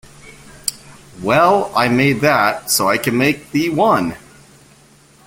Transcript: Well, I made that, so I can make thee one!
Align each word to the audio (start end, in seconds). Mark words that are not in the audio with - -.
Well, 1.21 1.71
I 1.75 1.87
made 1.87 2.21
that, 2.21 2.71
so 2.71 2.89
I 2.89 2.97
can 2.97 3.15
make 3.15 3.51
thee 3.51 3.69
one! 3.69 4.17